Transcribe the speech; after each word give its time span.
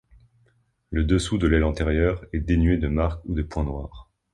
Le 0.89 1.03
dessous 1.03 1.37
de 1.37 1.45
l'aile 1.47 1.63
antérieure 1.63 2.25
est 2.33 2.39
dénué 2.39 2.77
de 2.79 2.87
marque 2.87 3.23
ou 3.25 3.35
de 3.35 3.43
point 3.43 3.63
noir. 3.65 4.09